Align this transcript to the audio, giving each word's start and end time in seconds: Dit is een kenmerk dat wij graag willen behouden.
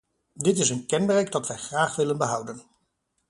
Dit 0.33 0.57
is 0.59 0.69
een 0.69 0.85
kenmerk 0.85 1.31
dat 1.31 1.47
wij 1.47 1.57
graag 1.57 1.95
willen 1.95 2.17
behouden. 2.17 2.63